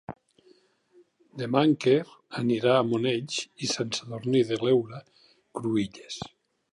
Demà 1.41 1.61
en 1.67 1.75
Quer 1.83 1.99
anirà 2.41 2.73
a 2.77 2.87
Monells 2.93 3.37
i 3.67 3.71
Sant 3.73 3.93
Sadurní 3.99 4.41
de 4.53 4.59
l'Heura 4.65 5.03
Cruïlles. 5.61 6.19